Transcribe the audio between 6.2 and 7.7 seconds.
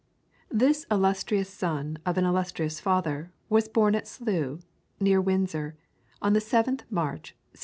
on the 7th March, 1792.